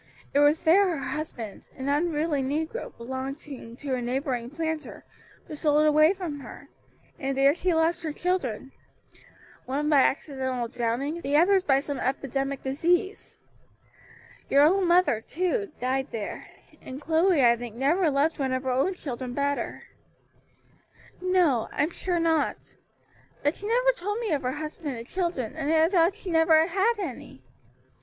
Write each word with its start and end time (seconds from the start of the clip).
it 0.33 0.39
was 0.39 0.61
there 0.61 0.97
her 0.97 1.09
husband 1.13 1.69
an 1.77 1.87
unruly 1.87 2.41
negro 2.41 2.91
belonging 2.97 3.75
to 3.75 3.93
a 3.93 4.01
neighboring 4.01 4.49
planter 4.49 5.05
was 5.47 5.59
sold 5.59 5.85
away 5.85 6.11
from 6.11 6.39
her, 6.39 6.69
and 7.19 7.37
there 7.37 7.53
she 7.53 7.71
lost 7.71 8.01
her 8.01 8.11
children, 8.11 8.71
one 9.67 9.89
by 9.89 10.01
accidental 10.01 10.67
drowning, 10.67 11.21
the 11.21 11.37
others 11.37 11.61
by 11.61 11.79
some 11.79 11.99
epidemic 11.99 12.63
disease. 12.63 13.37
Your 14.49 14.63
own 14.63 14.87
mother, 14.87 15.21
too, 15.21 15.71
died 15.79 16.07
there, 16.09 16.47
and 16.81 16.99
Chloe 16.99 17.45
I 17.45 17.55
think 17.55 17.75
never 17.75 18.09
loved 18.09 18.39
one 18.39 18.53
of 18.53 18.63
her 18.63 18.71
own 18.71 18.95
children 18.95 19.35
better." 19.35 19.83
"No, 21.21 21.69
I'm 21.71 21.91
sure 21.91 22.19
not. 22.19 22.75
But 23.43 23.55
she 23.57 23.67
never 23.67 23.91
told 23.91 24.17
me 24.19 24.31
of 24.31 24.41
her 24.41 24.53
husband 24.53 24.97
and 24.97 25.05
children, 25.05 25.55
and 25.55 25.71
I 25.71 25.87
thought 25.89 26.15
she 26.15 26.31
had 26.31 26.37
never 26.39 26.65
had 26.65 26.93
any. 26.97 27.43